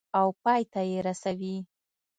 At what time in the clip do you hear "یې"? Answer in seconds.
0.91-0.99